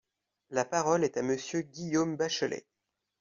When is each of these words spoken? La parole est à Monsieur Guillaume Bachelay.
La 0.49 0.65
parole 0.65 1.03
est 1.03 1.17
à 1.17 1.21
Monsieur 1.21 1.61
Guillaume 1.61 2.17
Bachelay. 2.17 2.65